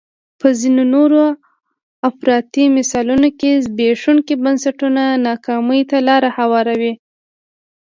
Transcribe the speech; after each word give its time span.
په 0.39 0.47
ځینو 0.59 0.83
نورو 0.93 1.23
افراطي 2.09 2.65
مثالونو 2.77 3.29
کې 3.39 3.51
زبېښونکي 3.65 4.33
بنسټونه 4.43 5.03
ناکامۍ 5.27 5.81
ته 5.89 5.97
لار 6.07 6.23
هواروي. 6.37 6.93